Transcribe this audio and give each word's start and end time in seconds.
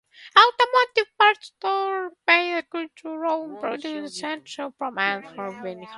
Automotive 0.35 1.11
parts 1.19 1.47
stores 1.53 2.13
play 2.25 2.53
a 2.53 2.63
crucial 2.63 3.19
role 3.19 3.51
in 3.53 3.57
providing 3.59 3.97
essential 4.05 4.71
components 4.71 5.31
for 5.35 5.51
vehicles. 5.61 5.89